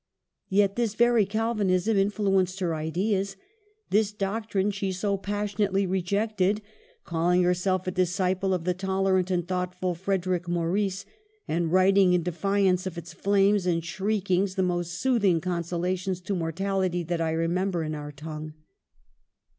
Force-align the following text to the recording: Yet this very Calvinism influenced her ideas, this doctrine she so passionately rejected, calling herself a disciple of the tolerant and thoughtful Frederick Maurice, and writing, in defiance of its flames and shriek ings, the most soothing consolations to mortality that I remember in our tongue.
Yet 0.49 0.77
this 0.77 0.95
very 0.95 1.27
Calvinism 1.27 1.95
influenced 1.95 2.59
her 2.59 2.73
ideas, 2.73 3.35
this 3.91 4.11
doctrine 4.11 4.71
she 4.71 4.91
so 4.91 5.15
passionately 5.15 5.85
rejected, 5.85 6.63
calling 7.03 7.43
herself 7.43 7.85
a 7.85 7.91
disciple 7.91 8.51
of 8.51 8.63
the 8.63 8.73
tolerant 8.73 9.29
and 9.29 9.47
thoughtful 9.47 9.93
Frederick 9.93 10.47
Maurice, 10.47 11.05
and 11.47 11.71
writing, 11.71 12.13
in 12.13 12.23
defiance 12.23 12.87
of 12.87 12.97
its 12.97 13.13
flames 13.13 13.67
and 13.67 13.85
shriek 13.85 14.31
ings, 14.31 14.55
the 14.55 14.63
most 14.63 14.95
soothing 14.99 15.39
consolations 15.39 16.19
to 16.21 16.33
mortality 16.35 17.03
that 17.03 17.21
I 17.21 17.29
remember 17.33 17.83
in 17.83 17.93
our 17.93 18.11
tongue. 18.11 18.55